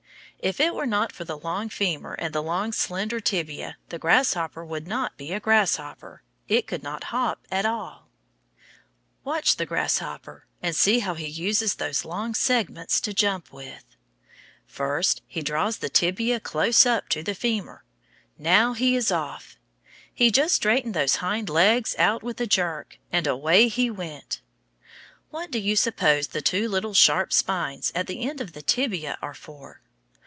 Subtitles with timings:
[0.43, 4.65] If it were not for the long femur and the long, slender tibia, the grasshopper
[4.65, 8.09] would not be a grasshopper it could not hop at all.
[9.23, 13.83] Watch the grasshopper, and see how he uses those long segments to jump with.
[14.65, 17.83] First he draws the tibia close up to the femur
[18.35, 19.57] now he is off!
[20.11, 24.41] He just straightened those long hind legs out with a jerk, and away he went!
[25.29, 29.19] What do you suppose the two little sharp spines at the end of the tibia
[29.21, 29.81] are for?